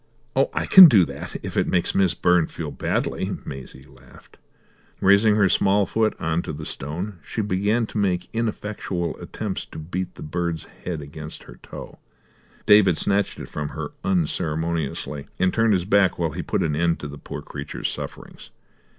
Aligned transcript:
"Oh, 0.35 0.49
I 0.51 0.65
can 0.65 0.87
do 0.87 1.05
that, 1.05 1.35
if 1.43 1.55
it 1.57 1.67
makes 1.67 1.93
Miss 1.93 2.15
Byrne 2.15 2.47
feel 2.47 2.71
badly," 2.71 3.37
Maisie 3.45 3.83
laughed. 3.83 4.37
Raising 4.99 5.35
her 5.35 5.47
small 5.47 5.85
foot 5.85 6.19
on 6.19 6.41
to 6.41 6.59
a 6.59 6.65
stone, 6.65 7.19
she 7.23 7.43
began 7.43 7.85
to 7.85 7.99
make 7.99 8.27
ineffectual 8.33 9.15
attempts 9.19 9.63
to 9.67 9.77
beat 9.77 10.15
the 10.15 10.23
bird's 10.23 10.65
head 10.65 11.03
against 11.03 11.43
her 11.43 11.59
toe. 11.61 11.99
David 12.65 12.97
snatched 12.97 13.37
it 13.39 13.47
from 13.47 13.69
her 13.77 13.91
unceremoniously, 14.03 15.27
and 15.37 15.53
turned 15.53 15.73
his 15.73 15.85
back 15.85 16.17
while 16.17 16.31
he 16.31 16.41
put 16.41 16.63
an 16.63 16.75
end 16.75 16.99
to 17.01 17.07
the 17.07 17.19
poor 17.19 17.43
creature's 17.43 17.91
sufferings. 17.91 18.49